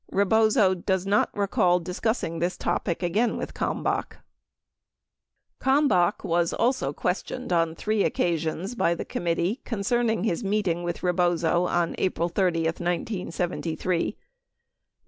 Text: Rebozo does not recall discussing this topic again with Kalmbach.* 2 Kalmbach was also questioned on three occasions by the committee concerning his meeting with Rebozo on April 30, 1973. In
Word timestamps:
Rebozo 0.09 0.73
does 0.73 1.05
not 1.05 1.29
recall 1.37 1.79
discussing 1.79 2.39
this 2.39 2.57
topic 2.57 3.03
again 3.03 3.37
with 3.37 3.53
Kalmbach.* 3.53 4.15
2 5.59 5.63
Kalmbach 5.65 6.23
was 6.23 6.53
also 6.53 6.91
questioned 6.91 7.53
on 7.53 7.75
three 7.75 8.03
occasions 8.03 8.73
by 8.73 8.95
the 8.95 9.05
committee 9.05 9.61
concerning 9.63 10.23
his 10.23 10.43
meeting 10.43 10.81
with 10.81 11.03
Rebozo 11.03 11.65
on 11.67 11.93
April 11.99 12.29
30, 12.29 12.61
1973. 12.63 14.03
In 14.03 14.13